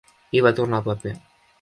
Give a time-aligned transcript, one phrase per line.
[0.39, 1.17] I va tornar el paper.